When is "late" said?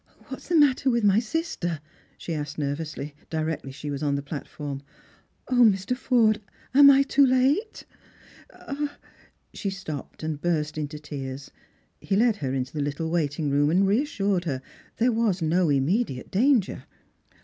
7.23-7.85